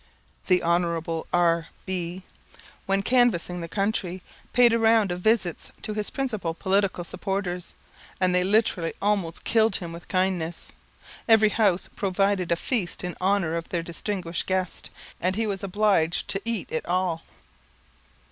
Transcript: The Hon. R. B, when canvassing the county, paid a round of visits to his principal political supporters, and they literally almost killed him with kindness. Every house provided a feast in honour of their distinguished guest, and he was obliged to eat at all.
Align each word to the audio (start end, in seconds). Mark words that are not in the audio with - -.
The 0.47 0.63
Hon. 0.63 0.83
R. 1.31 1.67
B, 1.85 2.23
when 2.87 3.03
canvassing 3.03 3.61
the 3.61 3.67
county, 3.67 4.23
paid 4.51 4.73
a 4.73 4.79
round 4.79 5.11
of 5.11 5.19
visits 5.19 5.71
to 5.83 5.93
his 5.93 6.09
principal 6.09 6.55
political 6.55 7.03
supporters, 7.03 7.75
and 8.19 8.33
they 8.33 8.43
literally 8.43 8.93
almost 8.99 9.43
killed 9.43 9.75
him 9.75 9.93
with 9.93 10.07
kindness. 10.07 10.71
Every 11.29 11.49
house 11.49 11.87
provided 11.95 12.51
a 12.51 12.55
feast 12.55 13.03
in 13.03 13.15
honour 13.21 13.55
of 13.55 13.69
their 13.69 13.83
distinguished 13.83 14.47
guest, 14.47 14.89
and 15.19 15.35
he 15.35 15.45
was 15.45 15.63
obliged 15.63 16.27
to 16.29 16.41
eat 16.45 16.71
at 16.71 16.87
all. 16.87 17.21